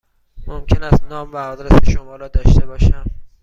ممکن 0.47 0.83
است 0.83 1.03
نام 1.03 1.31
و 1.31 1.37
آدرس 1.37 1.89
شما 1.89 2.15
را 2.15 2.27
داشته 2.27 2.65
باشم؟ 2.65 3.05